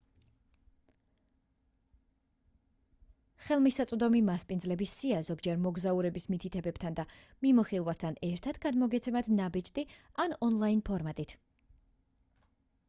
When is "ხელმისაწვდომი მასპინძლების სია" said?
3.49-5.19